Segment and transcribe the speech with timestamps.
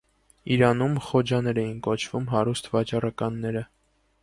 [0.53, 3.67] Իրանում խոջաներ էին կոչվում հարուստ վաճառականները։